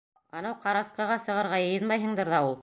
Анау 0.37 0.55
ҡарасҡыға 0.63 1.19
сығырға 1.27 1.61
йыйынмайһыңдыр 1.67 2.33
ҙа 2.37 2.43
ул? 2.49 2.59